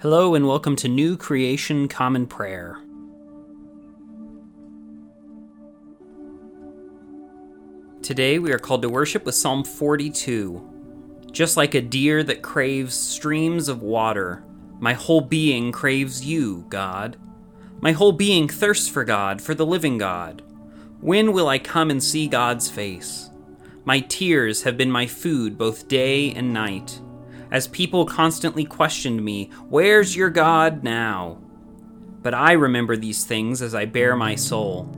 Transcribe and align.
Hello, 0.00 0.34
and 0.34 0.46
welcome 0.46 0.76
to 0.76 0.88
New 0.88 1.16
Creation 1.16 1.88
Common 1.88 2.26
Prayer. 2.26 2.76
Today 8.02 8.38
we 8.38 8.52
are 8.52 8.58
called 8.58 8.82
to 8.82 8.90
worship 8.90 9.24
with 9.24 9.34
Psalm 9.34 9.64
42. 9.64 11.30
Just 11.32 11.56
like 11.56 11.74
a 11.74 11.80
deer 11.80 12.22
that 12.24 12.42
craves 12.42 12.94
streams 12.94 13.70
of 13.70 13.80
water, 13.80 14.44
my 14.80 14.92
whole 14.92 15.22
being 15.22 15.72
craves 15.72 16.26
you, 16.26 16.66
God. 16.68 17.16
My 17.80 17.92
whole 17.92 18.12
being 18.12 18.48
thirsts 18.48 18.90
for 18.90 19.02
God, 19.02 19.40
for 19.40 19.54
the 19.54 19.64
living 19.64 19.96
God. 19.96 20.42
When 21.00 21.32
will 21.32 21.48
I 21.48 21.58
come 21.58 21.88
and 21.88 22.04
see 22.04 22.28
God's 22.28 22.68
face? 22.68 23.30
My 23.86 24.00
tears 24.00 24.64
have 24.64 24.76
been 24.76 24.90
my 24.90 25.06
food 25.06 25.56
both 25.56 25.88
day 25.88 26.32
and 26.32 26.52
night 26.52 27.00
as 27.50 27.68
people 27.68 28.04
constantly 28.06 28.64
questioned 28.64 29.24
me, 29.24 29.50
Where's 29.68 30.16
your 30.16 30.30
God 30.30 30.82
now? 30.82 31.38
But 32.22 32.34
I 32.34 32.52
remember 32.52 32.96
these 32.96 33.24
things 33.24 33.62
as 33.62 33.74
I 33.74 33.84
bare 33.84 34.16
my 34.16 34.34
soul. 34.34 34.90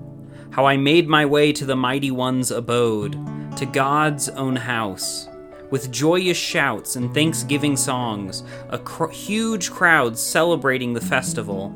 How 0.51 0.65
I 0.65 0.77
made 0.77 1.09
my 1.09 1.27
way 1.27 1.52
to 1.52 1.66
the 1.66 1.77
Mighty 1.77 2.11
One's 2.11 2.51
abode, 2.51 3.12
to 3.57 3.66
God's 3.66 4.29
own 4.30 4.57
house. 4.57 5.29
With 5.71 5.93
joyous 5.93 6.38
shouts 6.38 6.97
and 6.97 7.12
thanksgiving 7.12 7.77
songs, 7.77 8.45
a 8.71 8.79
cr- 8.79 9.10
huge 9.10 9.71
crowd 9.71 10.19
celebrating 10.19 10.95
the 10.95 11.01
festival. 11.02 11.69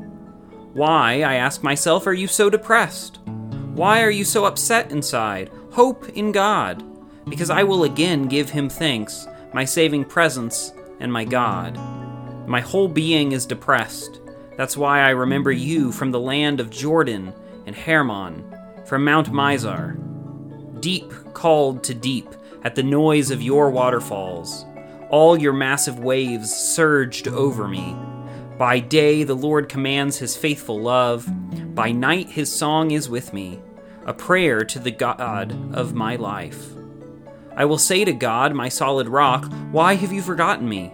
Why, 0.73 1.21
I 1.21 1.35
ask 1.35 1.61
myself, 1.61 2.07
are 2.07 2.13
you 2.13 2.25
so 2.25 2.49
depressed? 2.49 3.19
Why 3.75 4.01
are 4.01 4.09
you 4.09 4.23
so 4.23 4.45
upset 4.45 4.91
inside? 4.91 5.51
Hope 5.71 6.09
in 6.09 6.31
God, 6.31 6.83
because 7.29 7.51
I 7.51 7.61
will 7.61 7.83
again 7.83 8.27
give 8.27 8.49
him 8.49 8.69
thanks 8.69 9.27
my 9.53 9.65
saving 9.65 10.05
presence, 10.05 10.73
and 10.99 11.11
my 11.11 11.25
God. 11.25 11.77
My 12.47 12.59
whole 12.59 12.87
being 12.87 13.31
is 13.31 13.45
depressed. 13.45 14.19
That's 14.57 14.77
why 14.77 15.01
I 15.01 15.09
remember 15.09 15.51
you 15.51 15.91
from 15.91 16.11
the 16.11 16.19
land 16.19 16.59
of 16.59 16.69
Jordan 16.69 17.33
and 17.65 17.75
Hermon, 17.75 18.43
from 18.85 19.05
Mount 19.05 19.31
Mizar. 19.31 19.99
Deep 20.81 21.11
called 21.33 21.83
to 21.83 21.93
deep 21.93 22.27
at 22.63 22.75
the 22.75 22.83
noise 22.83 23.31
of 23.31 23.41
your 23.41 23.69
waterfalls. 23.69 24.65
All 25.09 25.37
your 25.37 25.53
massive 25.53 25.99
waves 25.99 26.53
surged 26.53 27.27
over 27.27 27.67
me. 27.67 27.95
By 28.57 28.79
day, 28.79 29.23
the 29.23 29.35
Lord 29.35 29.69
commands 29.69 30.17
his 30.17 30.35
faithful 30.35 30.79
love. 30.79 31.27
By 31.75 31.91
night, 31.91 32.29
his 32.29 32.51
song 32.51 32.91
is 32.91 33.09
with 33.09 33.33
me, 33.33 33.59
a 34.05 34.13
prayer 34.13 34.63
to 34.65 34.79
the 34.79 34.91
God 34.91 35.75
of 35.75 35.93
my 35.93 36.15
life. 36.15 36.73
I 37.55 37.65
will 37.65 37.77
say 37.77 38.03
to 38.03 38.13
God, 38.13 38.53
my 38.53 38.69
solid 38.69 39.07
rock, 39.07 39.51
Why 39.71 39.95
have 39.95 40.11
you 40.11 40.21
forgotten 40.21 40.67
me? 40.67 40.87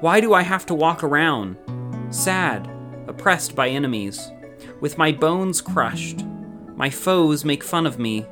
Why 0.00 0.20
do 0.20 0.34
I 0.34 0.42
have 0.42 0.66
to 0.66 0.74
walk 0.74 1.04
around, 1.04 1.56
sad, 2.10 2.68
oppressed 3.06 3.54
by 3.54 3.68
enemies, 3.68 4.30
with 4.80 4.98
my 4.98 5.12
bones 5.12 5.60
crushed? 5.60 6.24
My 6.74 6.90
foes 6.90 7.44
make 7.44 7.62
fun 7.62 7.86
of 7.86 7.98
me, 7.98 8.26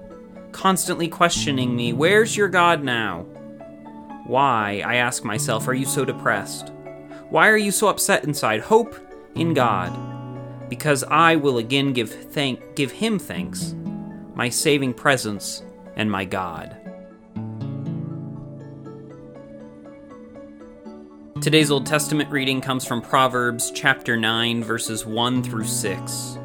constantly 0.51 1.07
questioning 1.09 1.77
me, 1.77 1.93
Where's 1.93 2.37
your 2.37 2.49
God 2.49 2.83
now? 2.83 3.27
Why, 4.27 4.83
I 4.85 4.97
ask 4.97 5.25
myself, 5.25 5.69
are 5.69 5.75
you 5.75 5.87
so 5.87 6.05
depressed? 6.05 6.73
Why 7.31 7.49
are 7.49 7.57
you 7.57 7.71
so 7.71 7.89
upset 7.89 8.25
inside? 8.25 8.61
Hope 8.61 8.95
in 9.35 9.55
God, 9.55 9.91
because 10.69 11.05
I 11.05 11.37
will 11.37 11.59
again 11.59 11.93
give 11.93 12.11
thank 12.11 12.75
give 12.77 12.91
him 12.93 13.19
thanks, 13.19 13.75
my 14.35 14.49
saving 14.49 14.95
presence 14.95 15.63
and 15.97 16.11
my 16.11 16.25
God. 16.25 16.82
Today's 21.43 21.73
Old 21.73 21.87
Testament 21.87 22.31
reading 22.31 22.61
comes 22.61 22.85
from 22.85 23.03
Proverbs 23.03 23.73
chapter 23.73 24.17
9, 24.17 24.63
verses 24.63 25.05
1 25.05 25.43
through 25.43 25.65
6. 25.65 26.39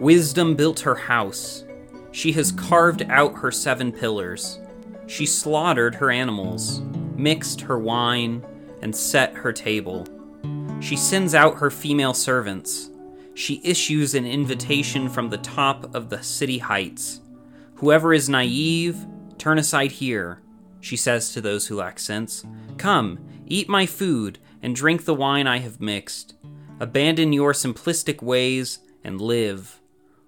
Wisdom 0.00 0.56
built 0.56 0.80
her 0.80 0.96
house. 0.96 1.62
She 2.10 2.32
has 2.32 2.50
carved 2.50 3.02
out 3.02 3.38
her 3.38 3.52
seven 3.52 3.92
pillars. 3.92 4.58
She 5.06 5.24
slaughtered 5.24 5.94
her 5.94 6.10
animals, 6.10 6.80
mixed 7.14 7.60
her 7.60 7.78
wine, 7.78 8.44
and 8.82 8.94
set 8.94 9.34
her 9.34 9.52
table. 9.52 10.04
She 10.80 10.96
sends 10.96 11.32
out 11.32 11.58
her 11.58 11.70
female 11.70 12.12
servants. 12.12 12.90
She 13.34 13.60
issues 13.62 14.16
an 14.16 14.26
invitation 14.26 15.08
from 15.08 15.30
the 15.30 15.38
top 15.38 15.94
of 15.94 16.10
the 16.10 16.24
city 16.24 16.58
heights. 16.58 17.20
Whoever 17.76 18.12
is 18.12 18.28
naive, 18.28 19.06
turn 19.38 19.60
aside 19.60 19.92
here, 19.92 20.40
she 20.80 20.96
says 20.96 21.32
to 21.32 21.40
those 21.40 21.66
who 21.66 21.76
lack 21.76 21.98
sense. 21.98 22.44
Come, 22.78 23.18
Eat 23.52 23.68
my 23.68 23.84
food 23.84 24.38
and 24.62 24.76
drink 24.76 25.04
the 25.04 25.14
wine 25.14 25.48
I 25.48 25.58
have 25.58 25.80
mixed. 25.80 26.34
Abandon 26.78 27.32
your 27.32 27.52
simplistic 27.52 28.22
ways 28.22 28.78
and 29.02 29.20
live. 29.20 29.80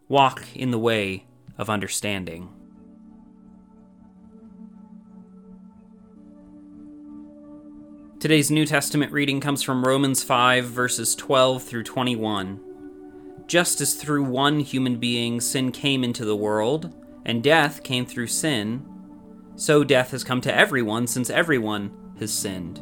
Walk 0.08 0.44
in 0.56 0.72
the 0.72 0.78
way 0.78 1.26
of 1.56 1.70
understanding. 1.70 2.48
Today's 8.18 8.50
New 8.50 8.66
Testament 8.66 9.12
reading 9.12 9.38
comes 9.38 9.62
from 9.62 9.84
Romans 9.84 10.24
5, 10.24 10.64
verses 10.64 11.14
12 11.14 11.62
through 11.62 11.84
21. 11.84 12.60
Just 13.46 13.80
as 13.80 13.94
through 13.94 14.24
one 14.24 14.58
human 14.58 14.96
being 14.96 15.40
sin 15.40 15.70
came 15.70 16.02
into 16.02 16.24
the 16.24 16.36
world, 16.36 16.92
and 17.24 17.40
death 17.40 17.84
came 17.84 18.04
through 18.04 18.26
sin, 18.26 18.84
so 19.62 19.84
death 19.84 20.10
has 20.10 20.24
come 20.24 20.40
to 20.40 20.52
everyone 20.52 21.06
since 21.06 21.30
everyone 21.30 21.88
has 22.18 22.32
sinned. 22.32 22.80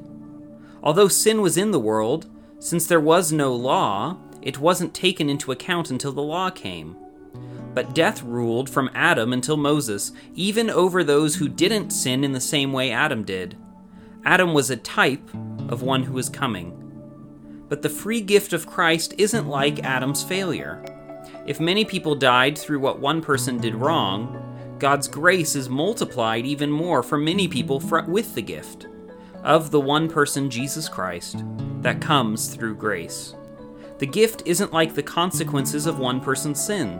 Although 0.82 1.08
sin 1.08 1.42
was 1.42 1.58
in 1.58 1.72
the 1.72 1.78
world, 1.78 2.26
since 2.58 2.86
there 2.86 2.98
was 2.98 3.30
no 3.30 3.54
law, 3.54 4.16
it 4.40 4.60
wasn't 4.60 4.94
taken 4.94 5.28
into 5.28 5.52
account 5.52 5.90
until 5.90 6.10
the 6.10 6.22
law 6.22 6.48
came. 6.48 6.96
But 7.74 7.94
death 7.94 8.22
ruled 8.22 8.70
from 8.70 8.88
Adam 8.94 9.34
until 9.34 9.58
Moses, 9.58 10.12
even 10.34 10.70
over 10.70 11.04
those 11.04 11.36
who 11.36 11.50
didn't 11.50 11.90
sin 11.90 12.24
in 12.24 12.32
the 12.32 12.40
same 12.40 12.72
way 12.72 12.90
Adam 12.90 13.24
did. 13.24 13.58
Adam 14.24 14.54
was 14.54 14.70
a 14.70 14.76
type 14.76 15.28
of 15.68 15.82
one 15.82 16.04
who 16.04 16.14
was 16.14 16.30
coming. 16.30 16.72
But 17.68 17.82
the 17.82 17.90
free 17.90 18.22
gift 18.22 18.54
of 18.54 18.66
Christ 18.66 19.12
isn't 19.18 19.46
like 19.46 19.84
Adam's 19.84 20.24
failure. 20.24 20.82
If 21.46 21.60
many 21.60 21.84
people 21.84 22.14
died 22.14 22.56
through 22.56 22.80
what 22.80 23.00
one 23.00 23.20
person 23.20 23.58
did 23.58 23.74
wrong, 23.74 24.49
God's 24.80 25.08
grace 25.08 25.56
is 25.56 25.68
multiplied 25.68 26.46
even 26.46 26.70
more 26.70 27.02
for 27.02 27.18
many 27.18 27.46
people 27.46 27.80
with 28.08 28.34
the 28.34 28.40
gift 28.40 28.86
of 29.42 29.70
the 29.70 29.80
one 29.80 30.08
person, 30.08 30.48
Jesus 30.48 30.88
Christ, 30.88 31.44
that 31.82 32.00
comes 32.00 32.54
through 32.54 32.76
grace. 32.76 33.34
The 33.98 34.06
gift 34.06 34.42
isn't 34.46 34.72
like 34.72 34.94
the 34.94 35.02
consequences 35.02 35.84
of 35.84 35.98
one 35.98 36.18
person's 36.18 36.64
sin. 36.64 36.98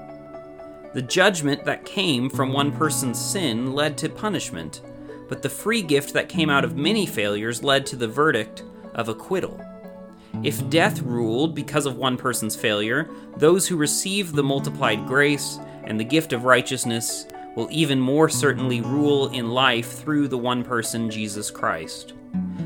The 0.93 1.01
judgment 1.01 1.65
that 1.65 1.87
came 1.87 2.29
from 2.29 2.53
one 2.53 2.71
person's 2.71 3.19
sin 3.19 3.73
led 3.73 3.97
to 3.99 4.11
punishment, 4.11 4.83
but 5.31 5.41
the 5.41 5.49
free 5.49 5.81
gift 5.81 6.13
that 6.13 6.29
came 6.29 6.51
out 6.51 6.67
of 6.67 6.77
many 6.77 7.07
failures 7.07 7.63
led 7.63 7.87
to 7.87 7.97
the 7.97 8.09
verdict 8.09 8.63
of 8.93 9.09
acquittal. 9.09 9.59
If 10.43 10.69
death 10.69 11.01
ruled 11.01 11.55
because 11.55 11.87
of 11.87 11.97
one 11.97 12.19
person's 12.19 12.55
failure, 12.55 13.09
those 13.39 13.67
who 13.67 13.79
receive 13.79 14.33
the 14.33 14.43
multiplied 14.43 15.07
grace 15.07 15.59
and 15.85 15.99
the 15.99 16.05
gift 16.05 16.35
of 16.35 16.45
righteousness 16.45 17.27
will 17.57 17.69
even 17.71 18.01
more 18.01 18.29
certainly 18.29 18.81
rule 18.81 19.29
in 19.29 19.51
life 19.51 19.93
through 19.93 20.29
the 20.29 20.39
one 20.39 20.63
person, 20.63 21.11
Jesus 21.11 21.51
Christ. 21.51 22.15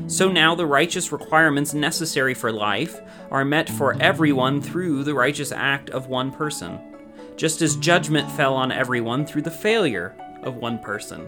So 0.07 0.31
now 0.31 0.53
the 0.53 0.67
righteous 0.67 1.11
requirements 1.11 1.73
necessary 1.73 2.33
for 2.33 2.51
life 2.51 3.01
are 3.31 3.43
met 3.43 3.69
for 3.69 3.99
everyone 4.01 4.61
through 4.61 5.03
the 5.03 5.15
righteous 5.15 5.51
act 5.51 5.89
of 5.89 6.07
one 6.07 6.31
person, 6.31 6.79
just 7.35 7.61
as 7.61 7.75
judgment 7.77 8.31
fell 8.31 8.53
on 8.53 8.71
everyone 8.71 9.25
through 9.25 9.41
the 9.41 9.51
failure 9.51 10.15
of 10.43 10.57
one 10.57 10.77
person. 10.79 11.27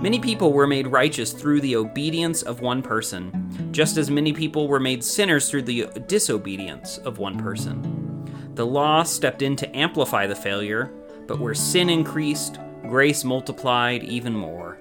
Many 0.00 0.18
people 0.18 0.52
were 0.52 0.66
made 0.66 0.88
righteous 0.88 1.32
through 1.32 1.60
the 1.60 1.76
obedience 1.76 2.42
of 2.42 2.60
one 2.60 2.82
person, 2.82 3.70
just 3.70 3.96
as 3.96 4.10
many 4.10 4.32
people 4.32 4.66
were 4.66 4.80
made 4.80 5.04
sinners 5.04 5.48
through 5.48 5.62
the 5.62 5.86
disobedience 6.08 6.98
of 6.98 7.18
one 7.18 7.38
person. 7.38 8.24
The 8.54 8.66
law 8.66 9.04
stepped 9.04 9.42
in 9.42 9.54
to 9.56 9.76
amplify 9.76 10.26
the 10.26 10.34
failure, 10.34 10.90
but 11.30 11.38
where 11.38 11.54
sin 11.54 11.88
increased, 11.88 12.58
grace 12.82 13.22
multiplied 13.22 14.02
even 14.02 14.34
more. 14.34 14.78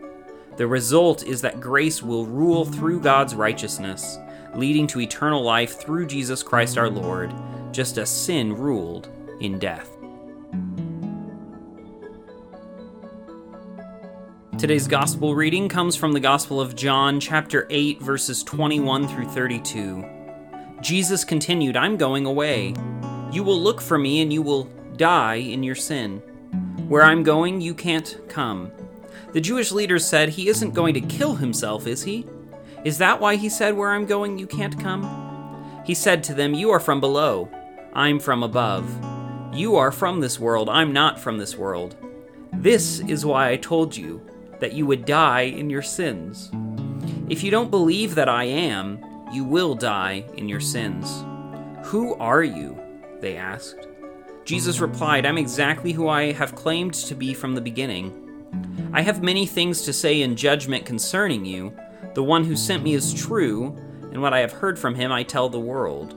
The 0.57 0.65
result 0.65 1.21
is 1.21 1.41
that 1.41 1.61
grace 1.61 2.01
will 2.01 2.25
rule 2.25 2.65
through 2.65 3.01
God's 3.01 3.35
righteousness, 3.35 4.17
leading 4.55 4.87
to 4.87 4.99
eternal 4.99 5.43
life 5.43 5.79
through 5.79 6.07
Jesus 6.07 6.41
Christ 6.41 6.75
our 6.75 6.89
Lord, 6.89 7.31
just 7.71 7.99
as 7.99 8.09
sin 8.09 8.51
ruled 8.51 9.09
in 9.39 9.59
death. 9.59 9.95
Today's 14.57 14.87
gospel 14.87 15.35
reading 15.35 15.69
comes 15.69 15.95
from 15.95 16.13
the 16.13 16.19
Gospel 16.19 16.59
of 16.59 16.75
John, 16.75 17.19
chapter 17.19 17.67
8, 17.69 18.01
verses 18.01 18.43
21 18.43 19.07
through 19.07 19.27
32. 19.27 20.03
Jesus 20.81 21.23
continued, 21.23 21.77
I'm 21.77 21.95
going 21.95 22.25
away. 22.25 22.73
You 23.31 23.43
will 23.43 23.61
look 23.61 23.79
for 23.79 23.99
me 23.99 24.21
and 24.21 24.33
you 24.33 24.41
will 24.41 24.63
die 24.97 25.35
in 25.35 25.61
your 25.61 25.75
sin. 25.75 26.23
Where 26.89 27.03
I'm 27.03 27.21
going, 27.21 27.61
you 27.61 27.75
can't 27.75 28.19
come. 28.29 28.71
The 29.31 29.39
Jewish 29.39 29.71
leaders 29.71 30.07
said 30.07 30.29
he 30.29 30.49
isn't 30.49 30.73
going 30.73 30.95
to 30.95 31.01
kill 31.01 31.35
himself, 31.35 31.85
is 31.85 32.01
he? 32.01 32.25
Is 32.83 32.97
that 32.97 33.21
why 33.21 33.35
he 33.35 33.47
said, 33.47 33.77
Where 33.77 33.91
I'm 33.91 34.07
going, 34.07 34.39
you 34.39 34.47
can't 34.47 34.79
come? 34.79 35.83
He 35.85 35.93
said 35.93 36.23
to 36.23 36.33
them, 36.33 36.55
You 36.55 36.71
are 36.71 36.79
from 36.79 36.99
below, 36.99 37.47
I'm 37.93 38.19
from 38.19 38.41
above. 38.41 38.89
You 39.53 39.75
are 39.75 39.91
from 39.91 40.19
this 40.19 40.39
world, 40.39 40.67
I'm 40.67 40.91
not 40.91 41.19
from 41.19 41.37
this 41.37 41.55
world. 41.55 41.95
This 42.53 43.01
is 43.01 43.23
why 43.23 43.51
I 43.51 43.57
told 43.57 43.95
you 43.95 44.19
that 44.59 44.73
you 44.73 44.87
would 44.87 45.05
die 45.05 45.41
in 45.41 45.69
your 45.69 45.83
sins. 45.83 46.49
If 47.29 47.43
you 47.43 47.51
don't 47.51 47.69
believe 47.69 48.15
that 48.15 48.29
I 48.29 48.45
am, 48.45 48.99
you 49.31 49.43
will 49.43 49.75
die 49.75 50.25
in 50.37 50.49
your 50.49 50.59
sins. 50.59 51.23
Who 51.89 52.15
are 52.15 52.41
you? 52.41 52.81
They 53.19 53.37
asked. 53.37 53.85
Jesus 54.49 54.79
replied, 54.79 55.27
I'm 55.27 55.37
exactly 55.37 55.91
who 55.91 56.07
I 56.07 56.31
have 56.31 56.55
claimed 56.55 56.95
to 56.95 57.13
be 57.13 57.35
from 57.35 57.53
the 57.53 57.61
beginning. 57.61 58.89
I 58.91 59.03
have 59.03 59.21
many 59.21 59.45
things 59.45 59.83
to 59.83 59.93
say 59.93 60.23
in 60.23 60.35
judgment 60.35 60.87
concerning 60.87 61.45
you. 61.45 61.71
The 62.15 62.23
one 62.23 62.43
who 62.43 62.55
sent 62.55 62.81
me 62.81 62.95
is 62.95 63.13
true, 63.13 63.77
and 64.11 64.23
what 64.23 64.33
I 64.33 64.39
have 64.39 64.51
heard 64.51 64.79
from 64.79 64.95
him 64.95 65.11
I 65.11 65.21
tell 65.21 65.49
the 65.49 65.59
world. 65.59 66.15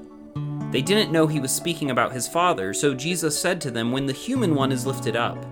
They 0.72 0.80
didn't 0.80 1.12
know 1.12 1.26
he 1.26 1.40
was 1.40 1.54
speaking 1.54 1.90
about 1.90 2.14
his 2.14 2.26
Father, 2.26 2.72
so 2.72 2.94
Jesus 2.94 3.38
said 3.38 3.60
to 3.60 3.70
them, 3.70 3.92
When 3.92 4.06
the 4.06 4.14
human 4.14 4.54
one 4.54 4.72
is 4.72 4.86
lifted 4.86 5.14
up, 5.14 5.44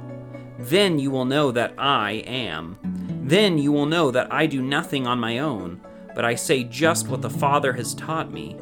then 0.59 0.99
you 0.99 1.11
will 1.11 1.27
know 1.27 1.51
that 1.53 1.75
I 1.77 2.25
am. 2.27 2.79
Then 3.27 3.59
you 3.59 3.73
will 3.73 3.85
know 3.85 4.11
that 4.11 4.33
I 4.33 4.47
do 4.47 4.63
nothing 4.63 5.07
on 5.07 5.21
my 5.21 5.41
own, 5.41 5.83
but 6.15 6.25
I 6.25 6.35
say 6.35 6.65
just 6.65 7.09
what 7.09 7.21
the 7.21 7.29
Father 7.29 7.75
has 7.75 7.93
taught 7.93 8.33
me. 8.33 8.57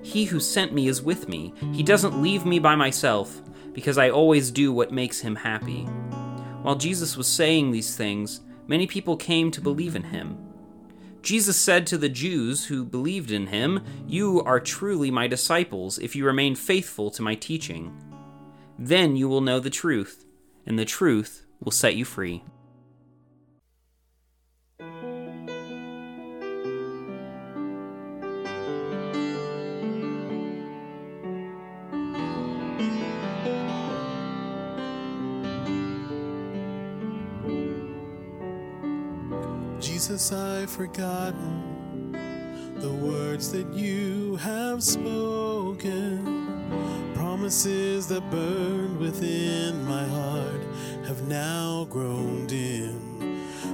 He 0.00 0.26
who 0.26 0.38
sent 0.38 0.72
me 0.72 0.86
is 0.86 1.02
with 1.02 1.28
me. 1.28 1.52
He 1.72 1.82
doesn't 1.82 2.22
leave 2.22 2.46
me 2.46 2.60
by 2.60 2.76
myself, 2.76 3.42
because 3.72 3.98
I 3.98 4.10
always 4.10 4.50
do 4.50 4.72
what 4.72 4.92
makes 4.92 5.20
him 5.20 5.36
happy. 5.36 5.82
While 6.62 6.76
Jesus 6.76 7.16
was 7.16 7.26
saying 7.26 7.70
these 7.70 7.96
things, 7.96 8.40
many 8.66 8.86
people 8.86 9.16
came 9.16 9.50
to 9.50 9.60
believe 9.60 9.96
in 9.96 10.04
him. 10.04 10.38
Jesus 11.22 11.56
said 11.56 11.86
to 11.88 11.98
the 11.98 12.08
Jews 12.08 12.66
who 12.66 12.84
believed 12.84 13.30
in 13.30 13.48
him, 13.48 13.84
You 14.06 14.42
are 14.42 14.60
truly 14.60 15.10
my 15.10 15.26
disciples 15.26 15.98
if 15.98 16.16
you 16.16 16.24
remain 16.24 16.54
faithful 16.54 17.10
to 17.12 17.22
my 17.22 17.34
teaching. 17.34 17.92
Then 18.78 19.16
you 19.16 19.28
will 19.28 19.40
know 19.40 19.60
the 19.60 19.70
truth, 19.70 20.24
and 20.66 20.78
the 20.78 20.84
truth 20.84 21.44
will 21.60 21.72
set 21.72 21.96
you 21.96 22.04
free. 22.04 22.44
Jesus, 40.18 40.32
I've 40.32 40.70
forgotten 40.70 42.10
the 42.80 42.90
words 42.90 43.52
that 43.52 43.72
you 43.72 44.34
have 44.34 44.82
spoken. 44.82 46.24
Promises 47.14 48.08
that 48.08 48.28
burned 48.28 48.98
within 48.98 49.84
my 49.84 50.04
heart 50.06 50.64
have 51.06 51.28
now 51.28 51.84
grown 51.88 52.48
dim. 52.48 53.00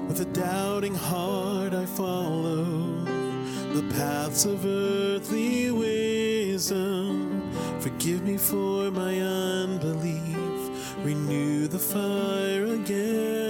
With 0.06 0.20
a 0.20 0.26
doubting 0.26 0.94
heart, 0.94 1.72
I 1.72 1.86
follow 1.86 2.74
the 3.72 3.84
paths 3.96 4.44
of 4.44 4.66
earthly 4.66 5.70
wisdom. 5.70 7.50
Forgive 7.80 8.22
me 8.22 8.36
for 8.36 8.90
my 8.90 9.18
unbelief. 9.18 10.36
Renew 10.98 11.68
the 11.68 11.78
fire 11.78 12.66
again. 12.66 13.43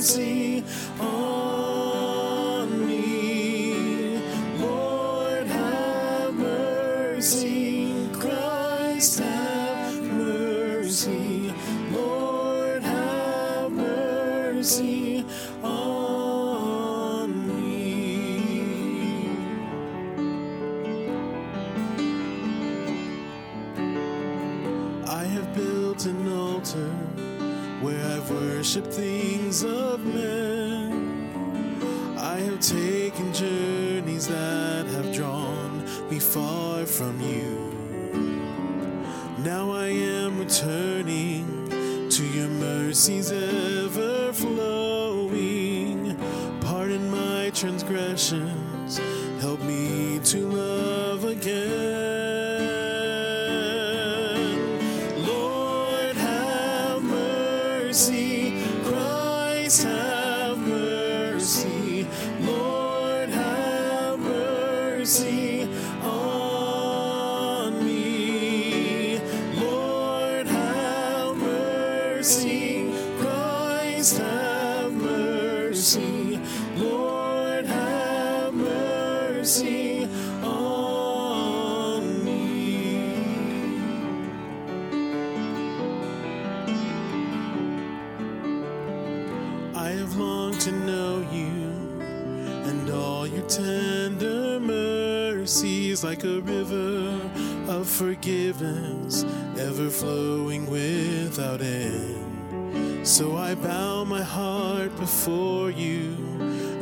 Mercy 0.00 0.39
I've 28.20 28.30
worshipped 28.30 28.92
things 28.92 29.64
of 29.64 30.04
men. 30.04 31.32
I 32.18 32.36
have 32.40 32.60
taken 32.60 33.32
journeys 33.32 34.28
that 34.28 34.84
have 34.88 35.14
drawn 35.14 35.82
me 36.10 36.18
far 36.18 36.84
from 36.84 37.18
you. 37.18 37.56
Now 39.38 39.70
I 39.72 39.86
am 39.86 40.38
returning 40.38 41.70
to 42.10 42.22
your 42.36 42.48
mercies 42.48 43.32
ever 43.32 44.34
flowing. 44.34 46.14
Pardon 46.60 47.10
my 47.10 47.50
transgressions, 47.54 49.00
help 49.40 49.62
me 49.62 50.20
to 50.24 50.46
love 50.46 50.99
mercy. 57.90 58.29
To 90.60 90.72
know 90.72 91.26
you 91.32 92.02
and 92.68 92.90
all 92.90 93.26
your 93.26 93.48
tender 93.48 94.60
mercies 94.60 96.04
like 96.04 96.22
a 96.24 96.40
river 96.42 97.18
of 97.66 97.88
forgiveness 97.88 99.24
ever 99.58 99.88
flowing 99.88 100.70
without 100.70 101.62
end. 101.62 103.08
So 103.08 103.38
I 103.38 103.54
bow 103.54 104.04
my 104.04 104.22
heart 104.22 104.94
before 104.96 105.70
you 105.70 106.14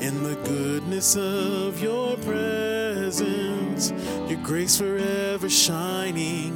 in 0.00 0.25
the 0.25 0.35
goodness 0.42 1.14
of 1.14 1.80
your 1.80 2.16
presence, 2.16 3.92
your 4.28 4.40
grace 4.42 4.76
forever 4.76 5.49
shining 5.49 6.52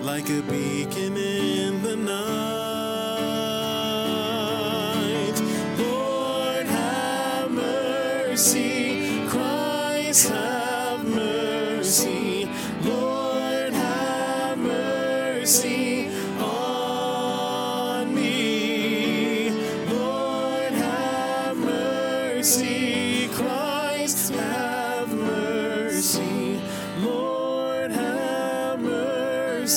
like 0.00 0.30
a 0.30 0.42
beacon 0.42 1.16
in 1.16 1.82
the 1.82 1.96
night. 1.96 2.61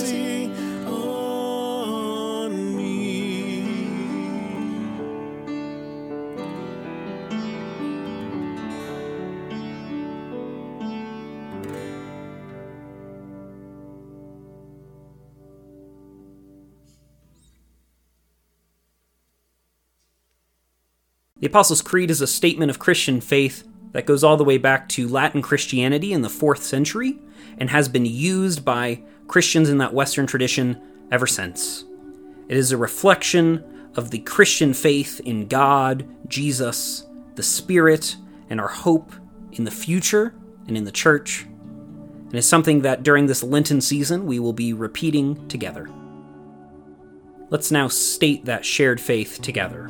Mercy 0.01 0.51
on 0.87 2.75
me. 2.75 3.61
The 21.39 21.47
Apostles' 21.47 21.81
Creed 21.81 22.11
is 22.11 22.21
a 22.21 22.27
statement 22.27 22.69
of 22.69 22.79
Christian 22.79 23.21
faith 23.21 23.63
that 23.95 24.05
goes 24.05 24.25
all 24.25 24.35
the 24.35 24.43
way 24.43 24.57
back 24.57 24.89
to 24.89 25.07
Latin 25.07 25.41
Christianity 25.41 26.11
in 26.11 26.21
the 26.21 26.27
4th 26.27 26.57
century 26.57 27.17
and 27.57 27.69
has 27.69 27.87
been 27.87 28.05
used 28.05 28.65
by 28.65 29.01
Christians 29.29 29.69
in 29.69 29.77
that 29.77 29.93
Western 29.93 30.27
tradition 30.27 30.81
ever 31.13 31.25
since. 31.25 31.85
It 32.49 32.57
is 32.57 32.73
a 32.73 32.77
reflection 32.77 33.63
of 33.95 34.11
the 34.11 34.19
Christian 34.19 34.73
faith 34.73 35.21
in 35.21 35.47
God, 35.47 36.05
Jesus, 36.27 37.07
the 37.35 37.41
Spirit, 37.41 38.17
and 38.49 38.59
our 38.59 38.67
hope 38.67 39.13
in 39.53 39.63
the 39.63 39.71
future 39.71 40.35
and 40.67 40.75
in 40.75 40.83
the 40.83 40.91
church. 40.91 41.45
And 41.45 42.35
is 42.35 42.45
something 42.45 42.81
that 42.81 43.01
during 43.01 43.27
this 43.27 43.43
Lenten 43.43 43.79
season 43.79 44.25
we 44.25 44.39
will 44.39 44.51
be 44.51 44.73
repeating 44.73 45.47
together. 45.47 45.89
Let's 47.49 47.71
now 47.71 47.87
state 47.87 48.43
that 48.43 48.65
shared 48.65 48.99
faith 48.99 49.41
together. 49.41 49.89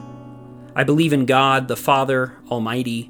I 0.75 0.83
believe 0.83 1.11
in 1.11 1.25
God, 1.25 1.67
the 1.67 1.75
Father 1.75 2.37
Almighty, 2.51 3.09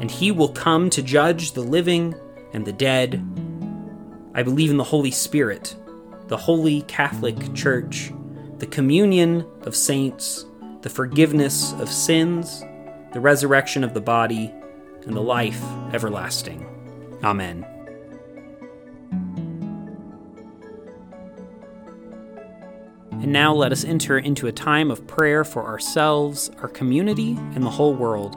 and 0.00 0.10
he 0.10 0.30
will 0.30 0.48
come 0.48 0.90
to 0.90 1.02
judge 1.02 1.52
the 1.52 1.62
living 1.62 2.14
and 2.52 2.64
the 2.64 2.72
dead. 2.72 3.24
I 4.34 4.42
believe 4.42 4.70
in 4.70 4.76
the 4.76 4.84
Holy 4.84 5.10
Spirit, 5.10 5.74
the 6.28 6.36
Holy 6.36 6.82
Catholic 6.82 7.54
Church, 7.54 8.12
the 8.58 8.66
communion 8.66 9.46
of 9.62 9.74
saints, 9.74 10.44
the 10.82 10.90
forgiveness 10.90 11.72
of 11.74 11.90
sins, 11.90 12.64
the 13.12 13.20
resurrection 13.20 13.82
of 13.82 13.94
the 13.94 14.00
body, 14.00 14.52
and 15.04 15.16
the 15.16 15.20
life 15.20 15.62
everlasting. 15.92 16.66
Amen. 17.24 17.66
And 23.10 23.32
now 23.32 23.52
let 23.52 23.72
us 23.72 23.84
enter 23.84 24.18
into 24.18 24.46
a 24.46 24.52
time 24.52 24.92
of 24.92 25.06
prayer 25.08 25.42
for 25.42 25.64
ourselves, 25.66 26.50
our 26.62 26.68
community, 26.68 27.36
and 27.54 27.64
the 27.64 27.70
whole 27.70 27.94
world. 27.94 28.36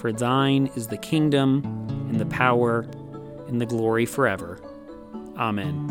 For 0.00 0.12
thine 0.14 0.70
is 0.76 0.86
the 0.86 0.96
kingdom, 0.96 1.62
and 2.08 2.18
the 2.18 2.24
power, 2.24 2.86
and 3.48 3.60
the 3.60 3.66
glory 3.66 4.06
forever. 4.06 4.58
Amen. 5.36 5.90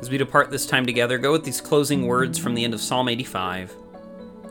As 0.00 0.08
we 0.10 0.16
depart 0.16 0.52
this 0.52 0.64
time 0.64 0.86
together, 0.86 1.18
go 1.18 1.32
with 1.32 1.42
these 1.42 1.60
closing 1.60 2.06
words 2.06 2.38
from 2.38 2.54
the 2.54 2.62
end 2.62 2.72
of 2.72 2.80
Psalm 2.80 3.08
85. 3.08 3.74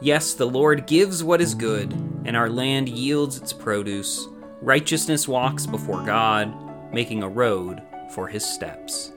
Yes, 0.02 0.34
the 0.34 0.46
Lord 0.46 0.86
gives 0.86 1.24
what 1.24 1.40
is 1.40 1.56
good, 1.56 1.94
and 2.26 2.36
our 2.36 2.50
land 2.50 2.90
yields 2.90 3.38
its 3.38 3.54
produce. 3.54 4.28
Righteousness 4.62 5.26
walks 5.26 5.66
before 5.66 6.06
God, 6.06 6.54
making 6.94 7.24
a 7.24 7.30
road 7.30 7.82
for 8.14 8.28
his 8.28 8.44
steps. 8.44 9.14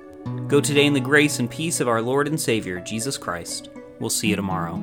Go 0.46 0.60
today 0.60 0.86
in 0.86 0.94
the 0.94 1.00
grace 1.00 1.40
and 1.40 1.50
peace 1.50 1.80
of 1.80 1.88
our 1.88 2.00
Lord 2.00 2.28
and 2.28 2.40
Savior, 2.40 2.78
Jesus 2.78 3.18
Christ. 3.18 3.68
We'll 4.02 4.10
see 4.10 4.30
you 4.30 4.34
tomorrow. 4.34 4.78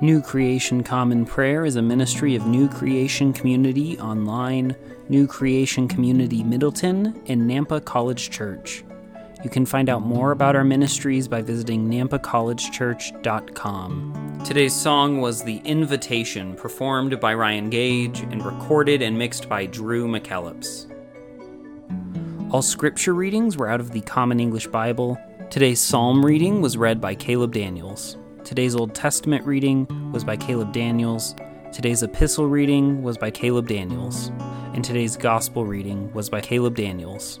New 0.00 0.22
Creation 0.22 0.84
Common 0.84 1.26
Prayer 1.26 1.64
is 1.64 1.74
a 1.74 1.82
ministry 1.82 2.36
of 2.36 2.46
New 2.46 2.68
Creation 2.68 3.32
Community 3.32 3.98
Online, 3.98 4.76
New 5.08 5.26
Creation 5.26 5.88
Community 5.88 6.44
Middleton, 6.44 7.20
and 7.26 7.50
Nampa 7.50 7.84
College 7.84 8.30
Church. 8.30 8.84
You 9.44 9.50
can 9.50 9.66
find 9.66 9.88
out 9.88 10.02
more 10.02 10.32
about 10.32 10.56
our 10.56 10.64
ministries 10.64 11.28
by 11.28 11.42
visiting 11.42 11.88
nampacollegechurch.com. 11.90 14.40
Today's 14.44 14.74
song 14.74 15.20
was 15.20 15.44
The 15.44 15.58
Invitation, 15.58 16.54
performed 16.54 17.20
by 17.20 17.34
Ryan 17.34 17.68
Gage 17.68 18.20
and 18.20 18.42
recorded 18.44 19.02
and 19.02 19.18
mixed 19.18 19.48
by 19.48 19.66
Drew 19.66 20.08
McKellips. 20.08 20.92
All 22.52 22.62
scripture 22.62 23.12
readings 23.12 23.56
were 23.56 23.68
out 23.68 23.80
of 23.80 23.90
the 23.90 24.00
Common 24.02 24.40
English 24.40 24.68
Bible. 24.68 25.18
Today's 25.50 25.80
psalm 25.80 26.24
reading 26.24 26.62
was 26.62 26.76
read 26.76 27.00
by 27.00 27.14
Caleb 27.14 27.52
Daniels. 27.52 28.16
Today's 28.44 28.76
Old 28.76 28.94
Testament 28.94 29.44
reading 29.44 29.86
was 30.12 30.24
by 30.24 30.36
Caleb 30.36 30.72
Daniels. 30.72 31.34
Today's 31.72 32.02
epistle 32.02 32.46
reading 32.46 33.02
was 33.02 33.18
by 33.18 33.30
Caleb 33.30 33.68
Daniels. 33.68 34.30
And 34.72 34.84
today's 34.84 35.16
gospel 35.16 35.66
reading 35.66 36.12
was 36.12 36.30
by 36.30 36.40
Caleb 36.40 36.76
Daniels. 36.76 37.40